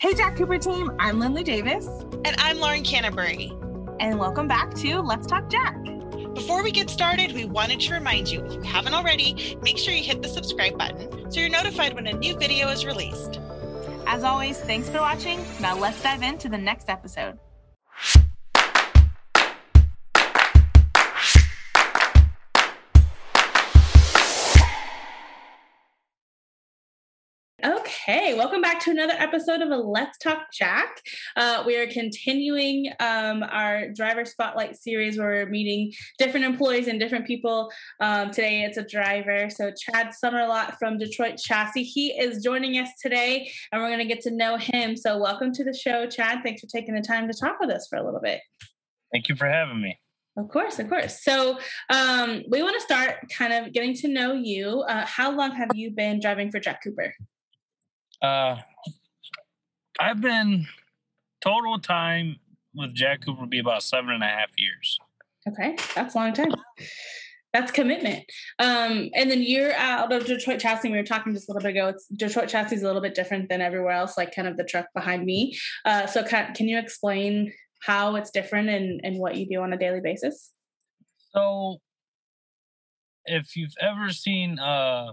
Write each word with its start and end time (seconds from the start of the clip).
Hey, 0.00 0.14
Jack 0.14 0.36
Cooper 0.36 0.58
team, 0.58 0.92
I'm 1.00 1.18
Lindley 1.18 1.42
Davis. 1.42 1.88
And 2.24 2.36
I'm 2.38 2.60
Lauren 2.60 2.84
Canterbury. 2.84 3.52
And 3.98 4.16
welcome 4.16 4.46
back 4.46 4.72
to 4.74 5.00
Let's 5.00 5.26
Talk 5.26 5.50
Jack. 5.50 5.76
Before 6.36 6.62
we 6.62 6.70
get 6.70 6.88
started, 6.88 7.32
we 7.32 7.46
wanted 7.46 7.80
to 7.80 7.94
remind 7.94 8.28
you 8.28 8.44
if 8.44 8.52
you 8.52 8.62
haven't 8.62 8.94
already, 8.94 9.58
make 9.60 9.76
sure 9.76 9.92
you 9.92 10.04
hit 10.04 10.22
the 10.22 10.28
subscribe 10.28 10.78
button 10.78 11.28
so 11.32 11.40
you're 11.40 11.48
notified 11.48 11.94
when 11.94 12.06
a 12.06 12.12
new 12.12 12.36
video 12.36 12.68
is 12.68 12.86
released. 12.86 13.40
As 14.06 14.22
always, 14.22 14.60
thanks 14.60 14.88
for 14.88 14.98
watching. 14.98 15.44
Now 15.60 15.76
let's 15.76 16.00
dive 16.00 16.22
into 16.22 16.48
the 16.48 16.58
next 16.58 16.88
episode. 16.88 17.36
Okay, 28.10 28.32
welcome 28.32 28.62
back 28.62 28.80
to 28.84 28.90
another 28.90 29.12
episode 29.18 29.60
of 29.60 29.68
a 29.68 29.76
Let's 29.76 30.16
Talk 30.16 30.50
Jack. 30.50 31.02
Uh, 31.36 31.62
we 31.66 31.76
are 31.76 31.86
continuing 31.86 32.90
um, 33.00 33.42
our 33.42 33.90
driver 33.90 34.24
spotlight 34.24 34.76
series 34.76 35.18
where 35.18 35.28
we're 35.28 35.50
meeting 35.50 35.92
different 36.18 36.46
employees 36.46 36.88
and 36.88 36.98
different 36.98 37.26
people. 37.26 37.70
Um, 38.00 38.30
today 38.30 38.62
it's 38.62 38.78
a 38.78 38.82
driver, 38.82 39.50
so 39.50 39.72
Chad 39.72 40.12
Somerlott 40.24 40.78
from 40.78 40.96
Detroit 40.96 41.36
Chassis. 41.36 41.82
He 41.82 42.18
is 42.18 42.42
joining 42.42 42.78
us 42.78 42.88
today, 43.02 43.50
and 43.70 43.82
we're 43.82 43.88
going 43.88 43.98
to 43.98 44.06
get 44.06 44.22
to 44.22 44.30
know 44.30 44.56
him. 44.56 44.96
So, 44.96 45.18
welcome 45.18 45.52
to 45.52 45.62
the 45.62 45.74
show, 45.74 46.06
Chad. 46.06 46.38
Thanks 46.42 46.62
for 46.62 46.66
taking 46.66 46.94
the 46.94 47.02
time 47.02 47.28
to 47.28 47.38
talk 47.38 47.60
with 47.60 47.68
us 47.68 47.88
for 47.90 47.96
a 47.96 48.02
little 48.02 48.22
bit. 48.22 48.40
Thank 49.12 49.28
you 49.28 49.36
for 49.36 49.48
having 49.48 49.82
me. 49.82 49.98
Of 50.38 50.48
course, 50.48 50.78
of 50.78 50.88
course. 50.88 51.22
So 51.22 51.58
um, 51.90 52.42
we 52.48 52.62
want 52.62 52.74
to 52.76 52.80
start 52.80 53.16
kind 53.36 53.52
of 53.52 53.74
getting 53.74 53.92
to 53.96 54.08
know 54.08 54.32
you. 54.32 54.80
Uh, 54.88 55.04
how 55.04 55.30
long 55.30 55.50
have 55.50 55.72
you 55.74 55.90
been 55.90 56.20
driving 56.20 56.50
for 56.50 56.58
Jack 56.58 56.82
Cooper? 56.82 57.12
Uh, 58.22 58.56
I've 60.00 60.20
been 60.20 60.66
total 61.40 61.78
time 61.78 62.36
with 62.74 62.94
Jack 62.94 63.24
Cooper 63.24 63.46
be 63.46 63.58
about 63.58 63.82
seven 63.82 64.10
and 64.10 64.22
a 64.22 64.26
half 64.26 64.50
years. 64.56 64.98
Okay, 65.48 65.76
that's 65.94 66.14
a 66.14 66.18
long 66.18 66.32
time. 66.32 66.52
That's 67.54 67.72
commitment. 67.72 68.24
Um, 68.58 69.08
and 69.14 69.30
then 69.30 69.42
you're 69.42 69.72
out 69.74 70.12
of 70.12 70.26
Detroit 70.26 70.60
Chassis. 70.60 70.90
We 70.90 70.98
were 70.98 71.02
talking 71.02 71.32
just 71.32 71.48
a 71.48 71.52
little 71.52 71.66
bit 71.66 71.76
ago. 71.76 71.88
It's 71.88 72.06
Detroit 72.08 72.48
Chassis 72.48 72.76
is 72.76 72.82
a 72.82 72.86
little 72.86 73.00
bit 73.00 73.14
different 73.14 73.48
than 73.48 73.62
everywhere 73.62 73.92
else, 73.92 74.18
like 74.18 74.34
kind 74.34 74.46
of 74.46 74.56
the 74.56 74.64
truck 74.64 74.86
behind 74.94 75.24
me. 75.24 75.56
Uh, 75.84 76.06
so 76.06 76.22
can, 76.22 76.52
can 76.54 76.68
you 76.68 76.78
explain 76.78 77.52
how 77.80 78.16
it's 78.16 78.30
different 78.30 78.68
and, 78.68 79.00
and 79.02 79.18
what 79.18 79.36
you 79.36 79.48
do 79.48 79.62
on 79.62 79.72
a 79.72 79.78
daily 79.78 80.00
basis? 80.00 80.52
So, 81.32 81.78
if 83.24 83.56
you've 83.56 83.74
ever 83.80 84.10
seen 84.10 84.58
uh, 84.58 85.12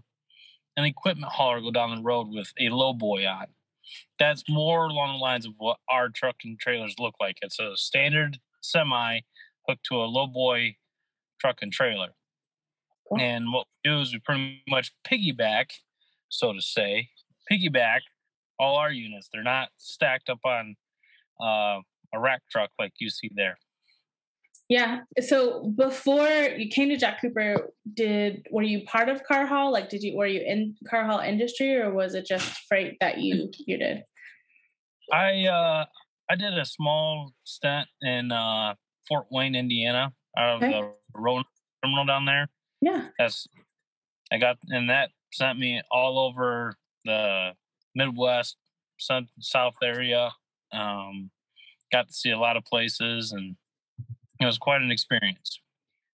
an 0.78 0.86
equipment 0.86 1.32
hauler 1.34 1.62
go 1.62 1.72
down 1.72 1.96
the 1.96 2.02
road 2.02 2.28
with 2.30 2.52
a 2.60 2.70
low 2.70 2.94
boy 2.94 3.26
on. 3.26 3.48
That's 4.20 4.44
more 4.50 4.86
along 4.86 5.18
the 5.18 5.24
lines 5.24 5.46
of 5.46 5.54
what 5.58 5.78
our 5.90 6.10
truck 6.10 6.38
and 6.44 6.60
trailers 6.60 6.96
look 7.00 7.16
like. 7.20 7.38
It's 7.42 7.60
a 7.60 7.78
standard 7.78 8.40
semi 8.62 9.22
hooked 9.68 9.86
to 9.86 9.96
a 9.96 10.06
low 10.06 10.28
boy 10.28 10.76
truck 11.40 11.58
and 11.62 11.72
trailer. 11.72 12.10
Cool. 13.08 13.20
And 13.20 13.54
what 13.54 13.68
we 13.84 13.92
do 13.92 14.00
is 14.02 14.14
we 14.14 14.20
pretty 14.20 14.64
much 14.68 14.92
piggyback, 15.08 15.66
so 16.30 16.54
to 16.54 16.62
say, 16.62 17.10
piggyback 17.52 18.02
all 18.60 18.78
our 18.78 18.92
units. 18.92 19.30
They're 19.32 19.44
not 19.44 19.70
stacked 19.78 20.30
up 20.30 20.40
on 20.44 20.76
uh, 21.40 21.82
a 22.14 22.20
rack 22.20 22.42
truck 22.52 22.72
like 22.80 22.94
you 23.00 23.10
see 23.10 23.30
there. 23.36 23.58
Yeah. 24.68 25.02
So 25.22 25.72
before 25.78 26.28
you 26.28 26.70
came 26.70 26.90
to 26.90 26.98
Jack 26.98 27.22
Cooper, 27.22 27.70
did 27.94 28.48
were 28.50 28.64
you 28.64 28.84
part 28.86 29.10
of 29.10 29.24
car 29.24 29.46
haul? 29.46 29.72
Like, 29.72 29.90
did 29.90 30.02
you 30.02 30.16
were 30.16 30.26
you 30.26 30.42
in 30.42 30.76
car 30.90 31.06
haul 31.06 31.20
industry, 31.20 31.76
or 31.76 31.94
was 31.94 32.16
it 32.16 32.26
just 32.26 32.62
freight 32.68 32.98
that 33.00 33.20
you 33.20 33.52
you 33.68 33.78
did? 33.78 34.04
I 35.14 35.46
uh 35.46 35.86
I 36.30 36.36
did 36.36 36.58
a 36.58 36.66
small 36.66 37.34
stint 37.44 37.88
in 38.02 38.32
uh 38.32 38.74
Fort 39.08 39.28
Wayne, 39.30 39.56
Indiana, 39.56 40.14
out 40.38 40.56
of 40.56 40.64
okay. 40.64 40.72
the 40.72 40.92
road 41.20 41.44
terminal 41.84 42.06
down 42.06 42.26
there. 42.26 42.50
Yeah. 42.82 43.10
That's 43.20 43.48
I 44.32 44.40
got 44.40 44.58
and 44.70 44.90
that 44.90 45.10
sent 45.32 45.60
me 45.60 45.82
all 45.92 46.18
over 46.18 46.76
the 47.04 47.52
Midwest, 47.94 48.58
South 49.00 49.76
area. 49.84 50.32
Um, 50.72 51.30
got 51.92 52.08
to 52.08 52.14
see 52.14 52.32
a 52.32 52.40
lot 52.40 52.58
of 52.58 52.66
places 52.66 53.32
and 53.32 53.56
it 54.46 54.48
was 54.48 54.58
quite 54.58 54.82
an 54.82 54.92
experience. 54.92 55.60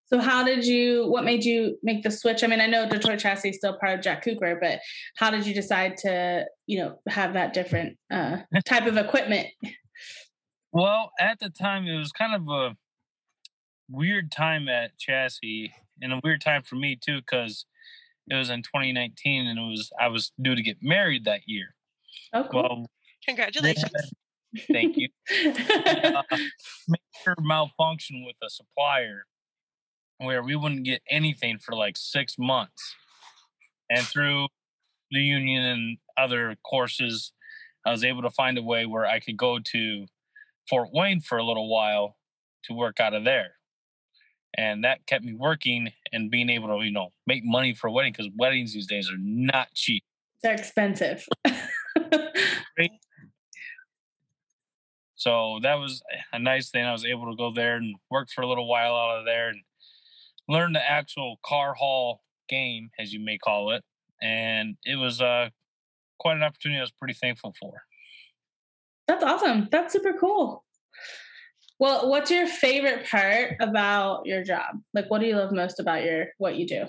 So 0.06 0.20
how 0.20 0.44
did 0.44 0.66
you 0.66 1.08
what 1.08 1.24
made 1.24 1.46
you 1.46 1.78
make 1.84 2.04
the 2.04 2.12
switch? 2.12 2.44
I 2.44 2.48
mean, 2.48 2.60
I 2.60 2.66
know 2.66 2.88
Detroit 2.88 3.20
Chassis 3.20 3.50
is 3.50 3.58
still 3.58 3.78
part 3.78 3.94
of 3.94 4.02
Jack 4.02 4.24
Cooper, 4.24 4.58
but 4.60 4.80
how 5.16 5.30
did 5.32 5.46
you 5.46 5.54
decide 5.54 5.96
to, 5.98 6.46
you 6.68 6.80
know, 6.80 7.00
have 7.08 7.34
that 7.34 7.54
different 7.54 7.98
uh, 8.12 8.38
type 8.66 8.88
of 8.88 8.98
equipment? 8.98 9.48
Well, 10.74 11.12
at 11.20 11.40
the 11.40 11.50
time 11.50 11.88
it 11.88 11.98
was 11.98 12.12
kind 12.12 12.36
of 12.36 12.50
a 12.50 12.76
weird 13.90 14.32
time 14.32 14.68
at 14.68 14.98
Chassis 14.98 15.74
and 16.02 16.14
a 16.14 16.20
weird 16.24 16.42
time 16.42 16.64
for 16.64 16.76
me 16.76 16.98
too 16.98 17.22
cuz 17.22 17.66
it 18.30 18.36
was 18.36 18.50
in 18.50 18.64
2019 18.64 19.48
and 19.48 19.60
it 19.60 19.62
was 19.62 19.92
I 20.00 20.08
was 20.08 20.32
due 20.42 20.56
to 20.56 20.62
get 20.62 20.78
married 20.82 21.24
that 21.26 21.42
year. 21.48 21.76
Oh, 22.34 22.48
cool. 22.52 22.64
Well, 22.64 22.92
Congratulations. 23.26 23.92
Thank 24.72 24.98
you. 24.98 25.10
uh, 25.46 26.24
major 26.88 27.36
malfunction 27.40 28.26
with 28.26 28.36
a 28.44 28.50
supplier 28.50 29.26
where 30.18 30.44
we 30.44 30.56
wouldn't 30.56 30.84
get 30.84 31.02
anything 31.10 31.58
for 31.58 31.76
like 31.76 31.98
six 31.98 32.36
months. 32.38 32.96
And 33.90 34.06
through 34.06 34.48
the 35.10 35.20
union 35.20 35.64
and 35.64 35.98
other 36.18 36.56
courses, 36.64 37.34
I 37.86 37.92
was 37.92 38.04
able 38.04 38.22
to 38.22 38.30
find 38.30 38.58
a 38.58 38.62
way 38.62 38.86
where 38.86 39.06
I 39.06 39.20
could 39.20 39.38
go 39.38 39.60
to 39.60 40.06
Fort 40.70 40.90
Wayne 40.94 41.22
for 41.22 41.38
a 41.38 41.44
little 41.44 41.70
while 41.70 42.18
to 42.66 42.74
work 42.74 43.00
out 43.00 43.14
of 43.14 43.24
there. 43.24 43.56
And 44.58 44.84
that 44.84 45.06
kept 45.08 45.24
me 45.24 45.34
working 45.34 45.92
and 46.12 46.30
being 46.30 46.50
able 46.50 46.68
to, 46.68 46.86
you 46.86 46.92
know, 46.92 47.10
make 47.26 47.44
money 47.44 47.74
for 47.74 47.88
a 47.88 47.92
wedding 47.92 48.14
because 48.14 48.30
weddings 48.38 48.74
these 48.74 48.88
days 48.88 49.10
are 49.10 49.18
not 49.18 49.74
cheap. 49.74 50.04
They're 50.44 50.54
expensive. 50.54 51.26
So 55.22 55.60
that 55.62 55.76
was 55.76 56.02
a 56.34 56.40
nice 56.40 56.72
thing. 56.72 56.84
I 56.84 56.92
was 56.92 57.06
able 57.06 57.30
to 57.30 57.36
go 57.36 57.52
there 57.54 57.76
and 57.76 57.96
work 58.10 58.30
for 58.34 58.42
a 58.42 58.48
little 58.48 58.68
while 58.68 58.96
out 58.96 59.20
of 59.20 59.26
there 59.26 59.50
and 59.50 59.62
learn 60.50 60.74
the 60.74 60.82
actual 60.82 61.40
car 61.46 61.76
haul 61.76 62.24
game, 62.50 62.90
as 62.98 63.14
you 63.14 63.20
may 63.20 63.38
call 63.38 63.70
it. 63.70 63.84
And 64.20 64.78
it 64.84 64.96
was 64.96 65.22
uh, 65.22 65.50
quite 66.20 66.38
an 66.38 66.44
opportunity 66.44 66.80
I 66.80 66.82
was 66.82 66.90
pretty 66.90 67.14
thankful 67.14 67.54
for. 67.60 67.84
That's 69.08 69.24
awesome. 69.24 69.70
That's 69.72 69.94
super 69.94 70.14
cool. 70.20 70.64
Well, 71.78 72.10
what's 72.10 72.32
your 72.32 72.48
favorite 72.48 73.08
part 73.08 73.58
about 73.60 74.26
your 74.26 74.44
job? 74.44 74.80
Like, 74.96 75.12
what 75.12 75.22
do 75.22 75.28
you 75.28 75.36
love 75.36 75.52
most 75.52 75.80
about 75.80 76.04
your 76.04 76.30
what 76.40 76.56
you 76.56 76.66
do? 76.66 76.86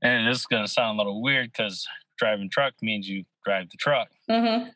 And 0.00 0.26
this 0.26 0.38
is 0.38 0.46
going 0.46 0.64
to 0.64 0.72
sound 0.72 0.98
a 0.98 1.02
little 1.02 1.20
weird 1.20 1.52
because 1.52 1.86
driving 2.16 2.48
truck 2.48 2.72
means 2.80 3.06
you 3.06 3.24
drive 3.44 3.68
the 3.68 3.76
truck. 3.76 4.08
Mm-hmm. 4.30 4.70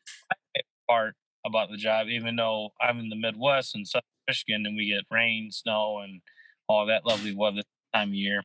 Part 0.87 1.15
about 1.45 1.71
the 1.71 1.77
job, 1.77 2.09
even 2.09 2.37
though 2.37 2.71
I'm 2.81 2.99
in 2.99 3.09
the 3.09 3.17
Midwest 3.17 3.75
and 3.75 3.87
South 3.87 4.03
Michigan 4.29 4.67
and 4.67 4.77
we 4.77 4.89
get 4.89 5.05
rain, 5.11 5.51
snow, 5.51 5.99
and 5.99 6.21
all 6.69 6.87
that 6.87 7.07
lovely 7.07 7.35
weather 7.35 7.63
time 7.95 8.09
of 8.09 8.15
year. 8.15 8.43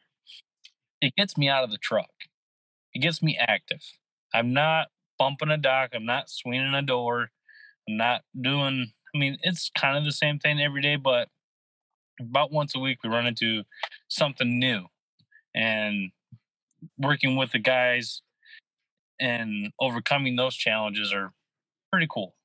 It 1.01 1.15
gets 1.15 1.37
me 1.37 1.49
out 1.49 1.63
of 1.63 1.71
the 1.71 1.77
truck. 1.77 2.09
It 2.93 2.99
gets 2.99 3.21
me 3.21 3.37
active. 3.39 3.81
I'm 4.33 4.53
not 4.53 4.87
bumping 5.19 5.49
a 5.49 5.57
dock. 5.57 5.91
I'm 5.93 6.05
not 6.05 6.29
swinging 6.29 6.73
a 6.73 6.81
door. 6.81 7.29
I'm 7.87 7.97
not 7.97 8.21
doing, 8.39 8.91
I 9.13 9.17
mean, 9.17 9.37
it's 9.41 9.69
kind 9.77 9.97
of 9.97 10.05
the 10.05 10.11
same 10.11 10.39
thing 10.39 10.59
every 10.59 10.81
day, 10.81 10.95
but 10.95 11.27
about 12.19 12.51
once 12.51 12.73
a 12.75 12.79
week 12.79 12.99
we 13.03 13.09
run 13.09 13.27
into 13.27 13.63
something 14.07 14.57
new. 14.57 14.85
And 15.53 16.11
working 16.97 17.35
with 17.35 17.51
the 17.51 17.59
guys 17.59 18.21
and 19.19 19.71
overcoming 19.79 20.35
those 20.35 20.55
challenges 20.55 21.13
are 21.13 21.33
pretty 21.91 22.07
cool. 22.09 22.35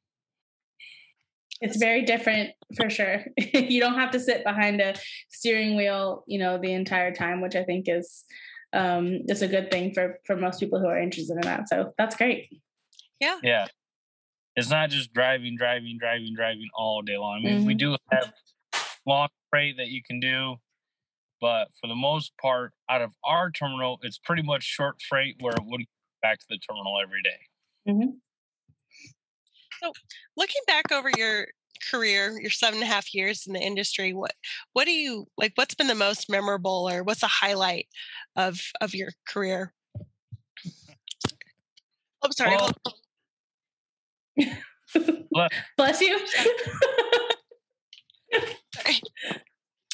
It's 1.60 1.76
very 1.76 2.02
different 2.02 2.50
for 2.76 2.88
sure. 2.88 3.24
you 3.36 3.80
don't 3.80 3.98
have 3.98 4.10
to 4.12 4.20
sit 4.20 4.44
behind 4.44 4.80
a 4.80 4.94
steering 5.28 5.76
wheel, 5.76 6.24
you 6.26 6.38
know, 6.38 6.58
the 6.58 6.72
entire 6.72 7.14
time, 7.14 7.40
which 7.40 7.54
I 7.54 7.64
think 7.64 7.86
is 7.88 8.24
um 8.72 9.22
is 9.28 9.42
a 9.42 9.48
good 9.48 9.70
thing 9.70 9.92
for 9.92 10.20
for 10.26 10.36
most 10.36 10.60
people 10.60 10.78
who 10.78 10.86
are 10.86 10.98
interested 10.98 11.34
in 11.34 11.42
that. 11.42 11.68
So 11.68 11.92
that's 11.98 12.16
great. 12.16 12.48
Yeah. 13.20 13.38
Yeah. 13.42 13.66
It's 14.56 14.70
not 14.70 14.90
just 14.90 15.12
driving, 15.12 15.56
driving, 15.56 15.96
driving, 15.98 16.34
driving 16.34 16.68
all 16.74 17.02
day 17.02 17.16
long. 17.16 17.40
I 17.40 17.48
mean, 17.48 17.58
mm-hmm. 17.58 17.66
we 17.66 17.74
do 17.74 17.96
have 18.10 18.32
long 19.06 19.28
freight 19.50 19.76
that 19.76 19.88
you 19.88 20.02
can 20.02 20.20
do, 20.20 20.56
but 21.40 21.68
for 21.80 21.86
the 21.86 21.94
most 21.94 22.32
part, 22.40 22.72
out 22.88 23.00
of 23.00 23.12
our 23.24 23.50
terminal, 23.50 23.98
it's 24.02 24.18
pretty 24.18 24.42
much 24.42 24.64
short 24.64 25.00
freight 25.08 25.36
where 25.40 25.54
it 25.54 25.62
would 25.64 25.82
back 26.22 26.38
to 26.40 26.46
the 26.48 26.58
terminal 26.58 26.98
every 27.02 27.22
day. 27.22 27.38
Mm-hmm. 27.88 28.10
So, 29.82 29.93
looking 30.37 30.62
back 30.67 30.93
over 30.93 31.11
your 31.17 31.47
career, 31.91 32.38
your 32.41 32.50
seven 32.50 32.81
and 32.81 32.88
a 32.88 32.93
half 32.93 33.15
years 33.15 33.47
in 33.47 33.53
the 33.55 33.61
industry, 33.61 34.12
what 34.12 34.32
what 34.73 34.85
do 34.85 34.93
you 34.93 35.27
like? 35.37 35.53
What's 35.55 35.75
been 35.75 35.87
the 35.87 35.94
most 35.94 36.31
memorable, 36.31 36.88
or 36.88 37.03
what's 37.03 37.23
a 37.23 37.29
highlight 37.29 37.87
of 38.37 38.61
of 38.81 38.94
your 38.94 39.11
career? 39.27 39.73
Oh, 42.23 42.29
sorry. 42.37 42.56
Well, 42.56 42.73
Bless. 45.31 45.50
Bless 45.77 46.00
you. 46.00 46.19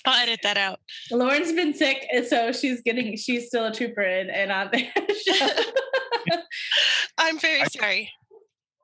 I'll 0.07 0.23
edit 0.23 0.41
that 0.43 0.57
out. 0.57 0.81
Lauren's 1.11 1.53
been 1.53 1.75
sick, 1.75 2.07
so 2.29 2.53
she's 2.53 2.81
getting 2.83 3.17
she's 3.17 3.49
still 3.49 3.67
a 3.67 3.73
trooper 3.73 4.03
and, 4.03 4.31
and 4.31 4.53
on 4.53 4.71
there. 4.73 4.93
I'm 7.19 7.39
very 7.39 7.65
sorry. 7.67 8.11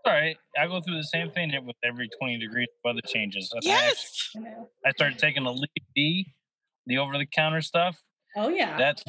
All 0.05 0.13
right, 0.13 0.37
I 0.59 0.67
go 0.67 0.81
through 0.81 0.97
the 0.97 1.05
same 1.05 1.31
thing 1.31 1.53
with 1.65 1.77
every 1.85 2.09
20 2.21 2.39
degrees 2.39 2.67
weather 2.85 3.01
changes. 3.07 3.53
And 3.53 3.63
I 3.65 3.73
actually- 3.73 3.89
Yes. 3.89 4.31
You 4.35 4.41
know. 4.41 4.71
I 4.85 4.91
started 4.91 5.19
taking 5.19 5.45
the 5.45 5.53
Leaf 5.53 5.71
D, 5.95 6.33
the 6.87 6.99
over 6.99 7.17
the 7.17 7.27
counter 7.27 7.61
stuff. 7.61 8.01
Oh 8.37 8.49
yeah. 8.49 8.77
That's 8.77 9.05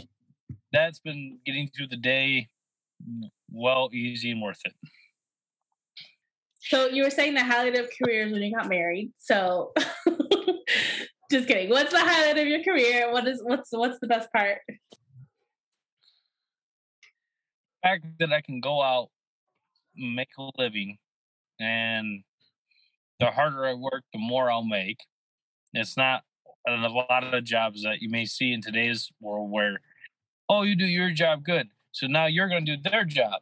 that's 0.71 0.99
been 0.99 1.39
getting 1.45 1.69
through 1.75 1.87
the 1.87 1.97
day 1.97 2.49
well, 3.51 3.89
easy 3.93 4.31
and 4.31 4.41
worth 4.41 4.61
it. 4.65 4.73
So 6.59 6.87
you 6.87 7.03
were 7.03 7.09
saying 7.09 7.33
the 7.33 7.43
highlight 7.43 7.77
of 7.77 7.89
careers 8.01 8.31
when 8.31 8.41
you 8.41 8.55
got 8.55 8.69
married. 8.69 9.11
So 9.19 9.73
just 11.31 11.47
kidding. 11.47 11.69
What's 11.69 11.91
the 11.91 11.99
highlight 11.99 12.37
of 12.37 12.47
your 12.47 12.63
career? 12.63 13.11
What 13.11 13.27
is 13.27 13.41
what's 13.43 13.69
what's 13.71 13.99
the 13.99 14.07
best 14.07 14.31
part? 14.31 14.59
The 14.67 14.75
fact 17.83 18.05
that 18.19 18.31
I 18.31 18.41
can 18.41 18.59
go 18.61 18.81
out, 18.81 19.09
make 19.95 20.29
a 20.37 20.49
living, 20.57 20.97
and 21.59 22.23
the 23.19 23.27
harder 23.27 23.65
I 23.65 23.73
work, 23.73 24.03
the 24.11 24.19
more 24.19 24.51
I'll 24.51 24.63
make. 24.63 24.99
It's 25.73 25.97
not 25.97 26.23
a 26.67 26.75
lot 26.87 27.23
of 27.23 27.31
the 27.31 27.41
jobs 27.41 27.83
that 27.83 28.01
you 28.01 28.09
may 28.09 28.25
see 28.25 28.53
in 28.53 28.61
today's 28.61 29.11
world 29.19 29.51
where, 29.51 29.79
oh, 30.49 30.63
you 30.63 30.75
do 30.75 30.85
your 30.85 31.11
job 31.11 31.43
good, 31.43 31.69
so 31.91 32.07
now 32.07 32.25
you're 32.25 32.49
going 32.49 32.65
to 32.65 32.75
do 32.77 32.89
their 32.89 33.05
job 33.05 33.41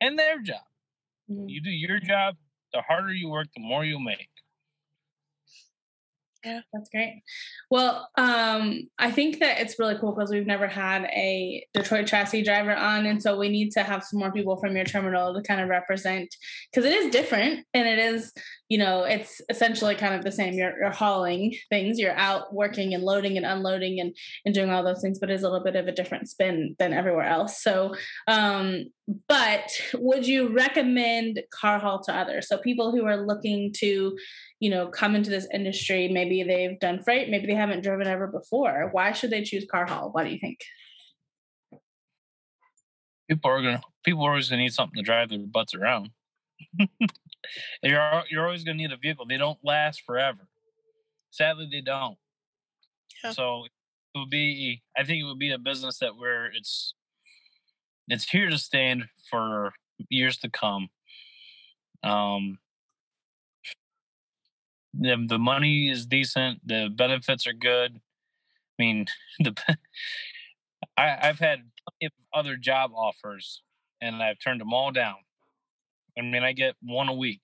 and 0.00 0.18
their 0.18 0.40
job. 0.40 0.62
Mm-hmm. 1.30 1.48
You 1.48 1.60
do 1.60 1.70
your 1.70 2.00
job, 2.00 2.36
the 2.72 2.82
harder 2.82 3.12
you 3.12 3.28
work, 3.28 3.48
the 3.54 3.62
more 3.62 3.84
you 3.84 3.98
make. 3.98 4.28
Yeah, 6.48 6.60
that's 6.72 6.88
great. 6.88 7.22
Well, 7.70 8.08
um, 8.16 8.88
I 8.98 9.10
think 9.10 9.38
that 9.40 9.60
it's 9.60 9.78
really 9.78 9.96
cool 9.98 10.12
because 10.12 10.30
we've 10.30 10.46
never 10.46 10.66
had 10.66 11.04
a 11.04 11.62
Detroit 11.74 12.06
chassis 12.06 12.42
driver 12.42 12.74
on, 12.74 13.04
and 13.04 13.22
so 13.22 13.38
we 13.38 13.50
need 13.50 13.70
to 13.72 13.82
have 13.82 14.02
some 14.02 14.18
more 14.18 14.32
people 14.32 14.56
from 14.56 14.74
your 14.74 14.86
terminal 14.86 15.34
to 15.34 15.42
kind 15.42 15.60
of 15.60 15.68
represent 15.68 16.34
because 16.72 16.86
it 16.86 16.94
is 16.94 17.12
different 17.12 17.66
and 17.74 17.86
it 17.86 17.98
is, 17.98 18.32
you 18.70 18.78
know, 18.78 19.02
it's 19.02 19.42
essentially 19.50 19.94
kind 19.94 20.14
of 20.14 20.24
the 20.24 20.32
same. 20.32 20.54
You're, 20.54 20.74
you're 20.78 20.90
hauling 20.90 21.54
things, 21.68 21.98
you're 21.98 22.16
out 22.16 22.54
working 22.54 22.94
and 22.94 23.04
loading 23.04 23.36
and 23.36 23.44
unloading 23.44 24.00
and 24.00 24.16
and 24.46 24.54
doing 24.54 24.70
all 24.70 24.82
those 24.82 25.02
things, 25.02 25.18
but 25.18 25.30
it's 25.30 25.42
a 25.42 25.50
little 25.50 25.64
bit 25.64 25.76
of 25.76 25.86
a 25.86 25.92
different 25.92 26.30
spin 26.30 26.76
than 26.78 26.94
everywhere 26.94 27.26
else. 27.26 27.62
So, 27.62 27.94
um, 28.26 28.86
but 29.28 29.70
would 29.94 30.26
you 30.26 30.48
recommend 30.48 31.42
car 31.50 31.78
haul 31.78 32.02
to 32.04 32.14
others? 32.14 32.48
So 32.48 32.56
people 32.56 32.90
who 32.90 33.04
are 33.04 33.26
looking 33.26 33.70
to 33.78 34.16
you 34.60 34.70
know 34.70 34.88
come 34.88 35.14
into 35.14 35.30
this 35.30 35.46
industry 35.52 36.08
maybe 36.08 36.37
they've 36.42 36.78
done 36.80 37.02
freight 37.02 37.28
maybe 37.30 37.46
they 37.46 37.54
haven't 37.54 37.82
driven 37.82 38.06
ever 38.06 38.26
before 38.26 38.88
why 38.92 39.12
should 39.12 39.30
they 39.30 39.42
choose 39.42 39.66
car 39.70 39.86
haul 39.86 40.10
what 40.12 40.24
do 40.24 40.30
you 40.30 40.38
think 40.38 40.58
People 43.28 43.50
are 43.50 43.62
gonna 43.62 43.82
people 44.04 44.24
are 44.24 44.30
always 44.30 44.48
gonna 44.48 44.62
need 44.62 44.72
something 44.72 44.96
to 44.96 45.02
drive 45.02 45.28
their 45.28 45.38
butts 45.38 45.74
around. 45.74 46.10
you're 47.82 48.22
you're 48.30 48.46
always 48.46 48.64
gonna 48.64 48.78
need 48.78 48.90
a 48.90 48.96
vehicle. 48.96 49.26
They 49.26 49.36
don't 49.36 49.58
last 49.62 50.02
forever. 50.06 50.48
Sadly, 51.30 51.68
they 51.70 51.82
don't. 51.82 52.16
Yeah. 53.22 53.32
So 53.32 53.66
it 53.66 54.18
would 54.18 54.30
be. 54.30 54.82
I 54.96 55.04
think 55.04 55.20
it 55.20 55.26
would 55.26 55.38
be 55.38 55.52
a 55.52 55.58
business 55.58 55.98
that 55.98 56.16
where 56.16 56.46
it's 56.46 56.94
it's 58.08 58.30
here 58.30 58.48
to 58.48 58.56
stand 58.56 59.04
for 59.30 59.74
years 60.08 60.38
to 60.38 60.48
come. 60.48 60.88
Um, 62.02 62.58
the 64.98 65.24
the 65.28 65.38
money 65.38 65.88
is 65.88 66.06
decent. 66.06 66.66
The 66.66 66.88
benefits 66.94 67.46
are 67.46 67.52
good. 67.52 68.00
I 68.78 68.82
mean, 68.82 69.06
the 69.38 69.54
I, 70.96 71.16
I've 71.22 71.38
had 71.38 71.70
other 72.34 72.56
job 72.56 72.90
offers, 72.94 73.62
and 74.00 74.16
I've 74.22 74.38
turned 74.38 74.60
them 74.60 74.72
all 74.72 74.90
down. 74.90 75.16
I 76.18 76.22
mean, 76.22 76.42
I 76.42 76.52
get 76.52 76.74
one 76.82 77.08
a 77.08 77.14
week. 77.14 77.40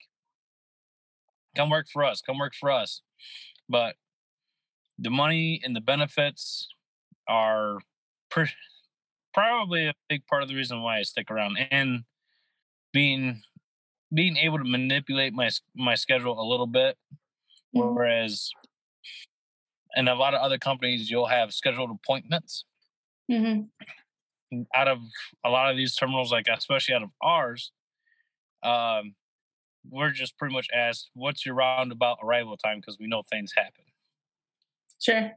Come 1.57 1.71
work 1.71 1.87
for 1.93 2.05
us. 2.05 2.21
Come 2.21 2.39
work 2.39 2.55
for 2.59 2.71
us. 2.71 3.03
But 3.69 3.95
the 4.99 5.11
money 5.11 5.61
and 5.65 5.75
the 5.75 5.81
benefits 5.81 6.69
are 7.29 7.79
probably 9.33 9.87
a 9.87 9.95
big 10.09 10.27
part 10.27 10.43
of 10.43 10.49
the 10.49 10.57
reason 10.57 10.83
why 10.83 10.99
I 10.99 11.03
stick 11.03 11.31
around, 11.31 11.59
and 11.71 12.05
being 12.93 13.43
being 14.13 14.37
able 14.37 14.59
to 14.59 14.65
manipulate 14.65 15.33
my 15.33 15.51
my 15.77 15.95
schedule 15.95 16.41
a 16.41 16.47
little 16.47 16.67
bit. 16.67 16.97
Whereas 17.75 18.51
in 19.97 20.09
a 20.09 20.15
lot 20.15 20.35
of 20.35 20.41
other 20.41 20.59
companies, 20.59 21.11
you'll 21.11 21.27
have 21.27 21.53
scheduled 21.53 21.91
appointments. 21.91 22.65
Mhm. 23.31 23.69
Out 24.75 24.89
of 24.89 24.99
a 25.45 25.51
lot 25.51 25.71
of 25.71 25.77
these 25.77 25.95
terminals, 25.95 26.31
like 26.31 26.47
especially 26.49 26.95
out 26.95 27.03
of 27.03 27.11
ours, 27.23 27.73
um, 28.63 29.15
we're 29.89 30.11
just 30.11 30.39
pretty 30.39 30.55
much 30.55 30.69
asked, 30.75 31.11
"What's 31.15 31.45
your 31.45 31.55
roundabout 31.55 32.19
arrival 32.23 32.57
time?" 32.57 32.79
Because 32.81 32.99
we 32.99 33.07
know 33.07 33.23
things 33.23 33.53
happen. 33.57 33.85
Sure. 35.03 35.33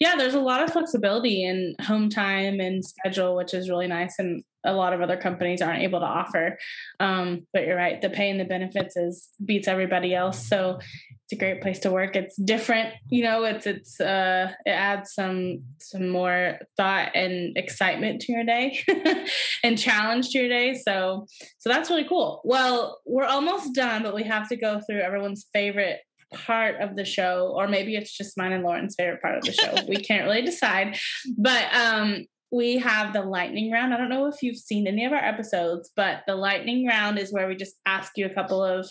Yeah, 0.00 0.16
there's 0.16 0.34
a 0.34 0.40
lot 0.40 0.62
of 0.62 0.72
flexibility 0.72 1.44
in 1.44 1.76
home 1.82 2.08
time 2.08 2.58
and 2.58 2.84
schedule, 2.84 3.36
which 3.36 3.54
is 3.54 3.70
really 3.70 3.86
nice, 3.86 4.18
and 4.18 4.42
a 4.64 4.72
lot 4.72 4.92
of 4.92 5.00
other 5.02 5.16
companies 5.16 5.62
aren't 5.62 5.82
able 5.82 6.00
to 6.00 6.06
offer. 6.06 6.58
Um, 6.98 7.46
but 7.52 7.64
you're 7.66 7.76
right, 7.76 8.00
the 8.00 8.10
pay 8.10 8.30
and 8.30 8.40
the 8.40 8.44
benefits 8.44 8.96
is 8.96 9.28
beats 9.44 9.68
everybody 9.68 10.14
else. 10.14 10.44
So 10.48 10.80
it's 11.24 11.32
a 11.32 11.42
great 11.42 11.62
place 11.62 11.78
to 11.80 11.90
work. 11.90 12.16
It's 12.16 12.36
different, 12.36 12.92
you 13.08 13.24
know. 13.24 13.44
It's 13.44 13.66
it's 13.66 13.98
uh, 13.98 14.52
it 14.66 14.70
adds 14.70 15.14
some 15.14 15.62
some 15.80 16.10
more 16.10 16.58
thought 16.76 17.16
and 17.16 17.56
excitement 17.56 18.20
to 18.22 18.32
your 18.32 18.44
day, 18.44 18.78
and 19.64 19.78
challenge 19.78 20.30
to 20.30 20.38
your 20.38 20.48
day. 20.50 20.74
So 20.74 21.26
so 21.58 21.70
that's 21.70 21.88
really 21.88 22.06
cool. 22.06 22.42
Well, 22.44 23.00
we're 23.06 23.24
almost 23.24 23.74
done, 23.74 24.02
but 24.02 24.14
we 24.14 24.24
have 24.24 24.48
to 24.50 24.56
go 24.56 24.80
through 24.86 25.00
everyone's 25.00 25.46
favorite 25.52 26.00
part 26.34 26.80
of 26.80 26.96
the 26.96 27.04
show 27.04 27.52
or 27.56 27.68
maybe 27.68 27.94
it's 27.94 28.16
just 28.16 28.36
mine 28.36 28.50
and 28.50 28.64
lauren's 28.64 28.96
favorite 28.96 29.22
part 29.22 29.36
of 29.36 29.44
the 29.44 29.52
show 29.52 29.72
we 29.88 29.94
can't 29.94 30.24
really 30.24 30.42
decide 30.42 30.98
but 31.38 31.72
um 31.72 32.24
we 32.54 32.78
have 32.78 33.12
the 33.12 33.22
lightning 33.22 33.70
round 33.72 33.92
i 33.92 33.96
don't 33.96 34.08
know 34.08 34.26
if 34.26 34.42
you've 34.42 34.56
seen 34.56 34.86
any 34.86 35.04
of 35.04 35.12
our 35.12 35.24
episodes 35.24 35.90
but 35.96 36.22
the 36.26 36.34
lightning 36.34 36.86
round 36.86 37.18
is 37.18 37.32
where 37.32 37.48
we 37.48 37.56
just 37.56 37.74
ask 37.86 38.12
you 38.16 38.26
a 38.26 38.34
couple 38.34 38.62
of 38.62 38.88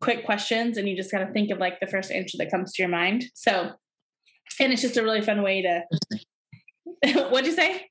quick 0.00 0.24
questions 0.24 0.76
and 0.76 0.88
you 0.88 0.94
just 0.96 1.10
got 1.10 1.18
to 1.24 1.32
think 1.32 1.50
of 1.50 1.58
like 1.58 1.80
the 1.80 1.86
first 1.86 2.10
answer 2.12 2.36
that 2.38 2.50
comes 2.50 2.72
to 2.72 2.82
your 2.82 2.88
mind 2.90 3.24
so 3.34 3.70
and 4.60 4.72
it's 4.72 4.82
just 4.82 4.96
a 4.96 5.02
really 5.02 5.22
fun 5.22 5.42
way 5.42 5.62
to 5.62 5.82
what'd 7.30 7.46
you 7.46 7.52
say 7.52 7.86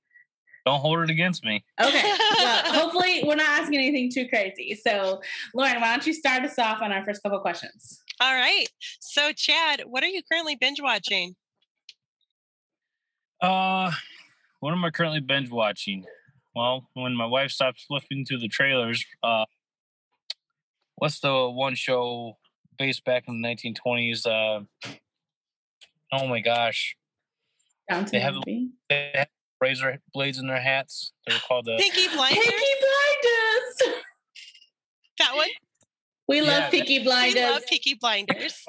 Don't 0.65 0.79
hold 0.79 0.99
it 0.99 1.09
against 1.09 1.43
me. 1.43 1.63
okay 1.81 2.13
well 2.39 2.63
hopefully 2.73 3.23
we're 3.25 3.35
not 3.35 3.61
asking 3.61 3.79
anything 3.79 4.09
too 4.13 4.27
crazy 4.29 4.79
so 4.85 5.21
lauren 5.55 5.79
why 5.81 5.91
don't 5.91 6.05
you 6.07 6.13
start 6.13 6.43
us 6.43 6.59
off 6.59 6.81
on 6.81 6.91
our 6.91 7.03
first 7.03 7.21
couple 7.23 7.39
questions 7.39 8.01
All 8.19 8.33
right. 8.33 8.65
So, 8.99 9.31
Chad, 9.31 9.83
what 9.85 10.03
are 10.03 10.07
you 10.07 10.21
currently 10.31 10.55
binge 10.55 10.81
watching? 10.81 11.35
Uh, 13.41 13.91
what 14.67 14.73
am 14.73 14.83
I 14.83 14.89
currently 14.89 15.21
binge 15.21 15.49
watching? 15.49 16.03
Well, 16.53 16.89
when 16.93 17.15
my 17.15 17.25
wife 17.25 17.51
stops 17.51 17.85
flipping 17.87 18.25
through 18.25 18.39
the 18.39 18.49
trailers, 18.49 19.05
uh, 19.23 19.45
what's 20.95 21.21
the 21.21 21.49
one 21.49 21.73
show 21.73 22.37
based 22.77 23.05
back 23.05 23.23
in 23.29 23.41
the 23.41 23.47
1920s? 23.47 24.25
Uh, 24.25 24.89
oh 26.11 26.27
my 26.27 26.41
gosh, 26.41 26.97
down 27.89 28.03
to 28.03 28.11
They 28.11 28.19
have- 28.19 28.33
movie. 28.33 28.71
they 28.89 29.11
have 29.15 29.29
razor 29.61 29.99
blades 30.13 30.37
in 30.37 30.47
their 30.47 30.59
hats. 30.59 31.13
They're 31.25 31.39
called 31.47 31.63
the. 31.63 31.77
Pinky 31.77 32.09
Blinders? 32.13 32.43
Peaky 32.43 32.73
Blinders. 32.81 33.95
That 35.19 35.33
one? 35.33 35.47
We 36.27 36.41
love 36.41 36.49
Yeah, 36.63 36.69
Peaky 36.71 36.97
We 36.99 37.03
Blinders. 37.05 37.41
love 37.41 37.65
Peaky 37.69 37.93
Blinders. 37.93 38.65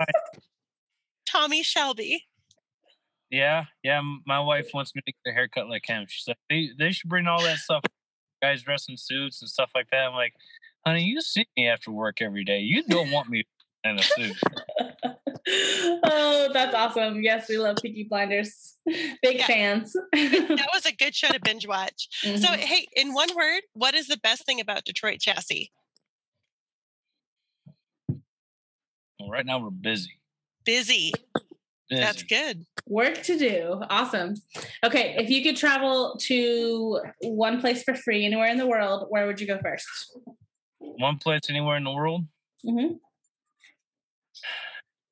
Tommy 1.29 1.65
Shelby. 1.65 2.28
Yeah, 3.31 3.65
yeah. 3.83 4.01
My 4.27 4.41
wife 4.41 4.71
wants 4.73 4.95
me 4.95 5.03
to 5.07 5.13
get 5.13 5.31
a 5.31 5.35
haircut 5.35 5.69
like 5.69 5.85
him. 5.87 6.07
She's 6.09 6.27
like, 6.29 6.39
they 6.49 6.71
they 6.79 6.93
should 6.93 7.11
bring 7.11 7.27
all 7.27 7.43
that 7.43 7.59
stuff. 7.59 7.83
Guys 8.43 8.63
dress 8.63 8.89
in 8.89 8.97
suits 8.97 9.43
and 9.43 9.51
stuff 9.51 9.71
like 9.75 9.89
that. 9.91 10.07
I'm 10.09 10.15
like, 10.15 10.33
honey, 10.87 11.03
you 11.05 11.21
see 11.21 11.47
me 11.57 11.69
after 11.69 11.91
work 11.91 12.23
every 12.23 12.45
day. 12.45 12.61
You 12.61 12.83
don't 12.85 13.11
want 13.11 13.29
me 13.29 13.45
in 13.85 13.99
a 13.99 14.03
suit. 14.03 14.37
oh, 16.05 16.49
that's 16.53 16.75
awesome. 16.75 17.23
Yes, 17.23 17.49
we 17.49 17.59
love 17.59 17.77
Peaky 17.83 18.05
Blinders. 18.05 18.77
Big 18.87 19.39
Yeah. 19.39 19.47
fans. 19.47 19.95
That 20.13 20.69
was 20.73 20.87
a 20.87 20.93
good 20.93 21.15
show 21.15 21.29
to 21.29 21.41
binge 21.41 21.67
watch. 21.67 22.09
So, 22.23 22.29
Mhm. 22.31 22.57
hey, 22.57 22.87
in 22.97 23.13
one 23.13 23.29
word, 23.37 23.63
what 23.75 23.95
is 23.95 24.07
the 24.09 24.17
best 24.19 24.45
thing 24.47 24.61
about 24.61 24.85
Detroit 24.85 25.21
Chassis? 25.21 25.71
Well, 29.21 29.31
right 29.31 29.45
now 29.47 29.59
we're 29.59 29.71
busy. 29.71 30.21
Busy. 30.65 31.13
Busy. 31.89 32.03
That's 32.03 32.23
good. 32.23 32.65
Work 32.87 33.23
to 33.25 33.39
do. 33.39 33.83
Awesome. 33.91 34.35
Okay, 34.85 35.15
if 35.19 35.31
you 35.31 35.43
could 35.43 35.57
travel 35.57 36.17
to 36.23 37.01
one 37.23 37.61
place 37.61 37.83
for 37.83 37.95
free 37.95 38.25
anywhere 38.25 38.51
in 38.51 38.59
the 38.59 38.67
world, 38.67 39.07
where 39.09 39.27
would 39.27 39.41
you 39.41 39.47
go 39.47 39.59
first? 39.63 39.87
One 40.79 41.19
place 41.19 41.43
anywhere 41.49 41.77
in 41.77 41.85
the 41.85 41.93
world. 41.93 42.25
Mm-hmm. 42.67 42.95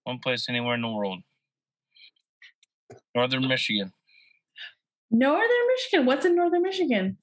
One 0.04 0.18
place 0.18 0.48
anywhere 0.48 0.74
in 0.74 0.82
the 0.82 0.88
world. 0.88 1.20
Northern 3.14 3.48
Michigan. 3.48 3.92
Northern 5.10 5.66
Michigan. 5.74 6.06
What's 6.06 6.24
in 6.24 6.36
Northern 6.36 6.62
Michigan? 6.62 7.18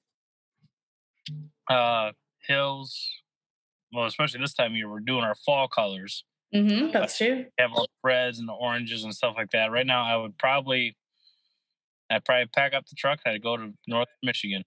Uh, 1.70 2.12
hills. 2.48 3.10
Well, 3.94 4.06
especially 4.06 4.40
this 4.42 4.54
time 4.54 4.72
of 4.72 4.78
year, 4.78 4.90
we're 4.90 5.00
doing 5.00 5.24
our 5.24 5.36
fall 5.36 5.68
colors. 5.68 6.26
Mm-hmm, 6.54 6.92
that's 6.92 7.18
true. 7.18 7.38
We 7.38 7.52
have 7.60 7.72
all 7.74 7.84
the 7.84 8.08
reds 8.08 8.40
and 8.40 8.48
the 8.48 8.54
oranges 8.54 9.04
and 9.04 9.14
stuff 9.14 9.34
like 9.38 9.52
that. 9.52 9.72
Right 9.72 9.88
now, 9.88 10.04
I 10.04 10.16
would 10.18 10.38
probably, 10.38 10.96
I'd 12.10 12.24
probably 12.26 12.48
pack 12.48 12.74
up 12.74 12.86
the 12.88 12.96
truck. 12.96 13.20
I'd 13.26 13.42
go 13.42 13.58
to 13.58 13.74
North 13.88 14.10
Michigan, 14.22 14.64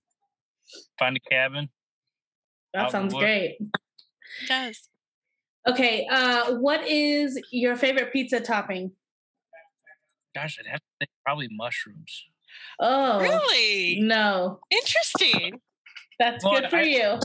find 0.99 1.17
a 1.17 1.21
cabin. 1.21 1.69
That 2.75 2.91
sounds 2.91 3.15
great. 3.15 3.57
It 3.61 4.49
does. 4.49 4.89
Okay, 5.69 6.07
uh, 6.11 6.55
what 6.57 6.87
is 6.87 7.41
your 7.51 7.77
favorite 7.77 8.13
pizza 8.13 8.41
topping? 8.41 8.93
Gosh, 10.35 10.59
I'd 10.61 10.71
have 10.71 10.81
to 10.81 10.87
say 11.03 11.09
probably 11.25 11.49
mushrooms. 11.51 12.25
Oh, 12.79 13.21
really? 13.21 14.01
No. 14.01 14.61
Interesting. 14.71 15.61
That's 16.19 16.45
well, 16.45 16.61
good 16.61 16.71
for 16.71 16.77
I, 16.77 16.83
you. 16.83 17.19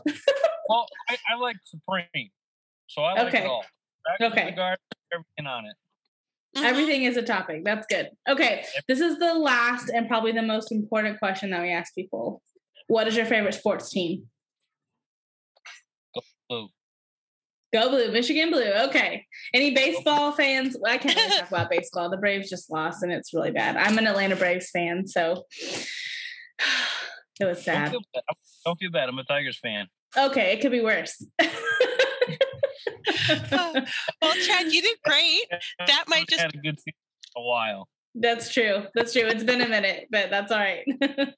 well, 0.70 0.88
I, 1.10 1.18
I, 1.30 1.38
like 1.40 1.58
Supreme, 1.64 2.30
so 2.88 3.04
I 3.04 3.14
like 3.14 3.28
okay. 3.28 3.44
it 3.44 3.48
all. 3.48 3.64
Okay. 4.22 4.52
Garden, 4.56 4.78
everything 5.14 5.48
on 5.48 5.66
it. 5.66 5.76
Everything 6.58 7.04
is 7.04 7.16
a 7.18 7.22
topic. 7.22 7.64
That's 7.64 7.88
good. 7.88 8.10
Okay, 8.28 8.66
this 8.88 9.00
is 9.00 9.18
the 9.20 9.34
last 9.34 9.90
and 9.90 10.08
probably 10.08 10.34
the 10.34 10.42
most 10.42 10.72
important 10.72 11.18
question 11.20 11.52
that 11.52 11.62
we 11.62 11.72
ask 11.72 11.96
people. 11.96 12.42
What 12.88 13.08
is 13.08 13.16
your 13.16 13.26
favorite 13.26 13.54
sports 13.54 13.90
team? 13.90 14.28
Go 16.14 16.22
blue. 16.50 16.68
Go 17.74 17.90
blue, 17.90 18.12
Michigan 18.12 18.52
blue. 18.52 18.70
Okay. 18.88 19.26
Any 19.54 19.74
baseball 19.74 20.34
fans? 20.34 20.76
Well, 20.78 20.92
I 20.92 20.98
can't 20.98 21.16
really 21.16 21.38
talk 21.38 21.48
about 21.48 21.70
baseball. 21.70 22.10
The 22.10 22.18
Braves 22.18 22.50
just 22.50 22.70
lost, 22.70 23.02
and 23.02 23.14
it's 23.14 23.34
really 23.34 23.52
bad. 23.52 23.78
I'm 23.78 23.98
an 23.98 24.08
Atlanta 24.08 24.36
Braves 24.36 24.70
fan, 24.72 25.08
so 25.08 25.46
it 27.40 27.46
was 27.46 27.64
sad. 27.64 27.94
Don't 27.94 28.06
feel, 28.14 28.22
Don't 28.66 28.78
feel 28.78 28.92
bad. 28.92 29.08
I'm 29.08 29.18
a 29.18 29.24
Tigers 29.24 29.58
fan. 29.58 29.88
Okay, 30.18 30.52
it 30.52 30.60
could 30.60 30.72
be 30.72 30.82
worse. 30.82 31.26
well, 33.52 34.34
Chad, 34.46 34.72
you 34.72 34.82
did 34.82 34.98
great. 35.06 35.46
That 35.88 36.06
might 36.08 36.28
just 36.28 36.42
had 36.42 36.56
a 36.56 36.58
good 36.58 36.78
a 37.36 37.42
while. 37.42 37.88
That's 38.14 38.54
true. 38.54 38.84
That's 38.94 39.14
true. 39.14 39.24
It's 39.24 39.44
been 39.44 39.62
a 39.62 39.70
minute, 39.70 40.08
but 40.12 40.30
that's 40.30 40.52
all 40.52 40.60
right. 40.60 40.84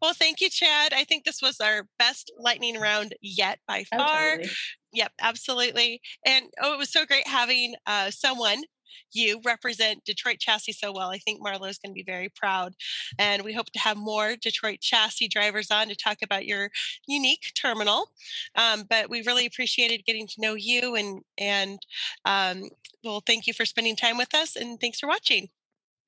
well, 0.00 0.14
thank 0.14 0.40
you, 0.40 0.48
Chad. 0.48 0.94
I 0.94 1.04
think 1.04 1.24
this 1.24 1.42
was 1.42 1.60
our 1.60 1.86
best 1.98 2.32
lightning 2.38 2.80
round 2.80 3.14
yet 3.20 3.58
by 3.68 3.84
oh, 3.92 3.98
far. 3.98 4.08
Oh, 4.08 4.30
totally. 4.36 4.50
Yep, 4.94 5.12
absolutely. 5.20 6.00
And 6.24 6.46
oh, 6.62 6.72
it 6.72 6.78
was 6.78 6.90
so 6.90 7.04
great 7.04 7.26
having 7.26 7.74
uh, 7.86 8.10
someone 8.10 8.62
you 9.12 9.40
represent 9.44 10.04
Detroit 10.04 10.38
chassis 10.38 10.72
so 10.72 10.92
well. 10.92 11.10
I 11.10 11.18
think 11.18 11.40
Marlo 11.40 11.68
is 11.68 11.78
going 11.78 11.92
to 11.92 11.94
be 11.94 12.04
very 12.04 12.28
proud. 12.28 12.74
And 13.18 13.42
we 13.42 13.52
hope 13.52 13.70
to 13.72 13.78
have 13.78 13.96
more 13.96 14.36
Detroit 14.36 14.80
chassis 14.80 15.28
drivers 15.28 15.70
on 15.70 15.88
to 15.88 15.94
talk 15.94 16.18
about 16.22 16.46
your 16.46 16.70
unique 17.06 17.52
terminal. 17.60 18.08
Um, 18.56 18.84
but 18.88 19.10
we 19.10 19.22
really 19.22 19.46
appreciated 19.46 20.04
getting 20.06 20.26
to 20.28 20.40
know 20.40 20.54
you 20.54 20.94
and 20.96 21.22
and 21.38 21.78
um, 22.24 22.68
well, 23.02 23.22
thank 23.26 23.46
you 23.46 23.52
for 23.52 23.64
spending 23.64 23.96
time 23.96 24.16
with 24.16 24.34
us 24.34 24.56
and 24.56 24.80
thanks 24.80 25.00
for 25.00 25.08
watching. 25.08 25.48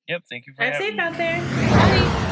Yep, 0.07 0.23
thank 0.29 0.47
you 0.47 0.53
for 0.53 0.63
Drive 0.63 0.73
having 0.73 0.87
safe 0.87 0.95
me. 0.95 1.03
out 1.03 1.17
there. 1.17 1.39
Bye. 1.39 2.23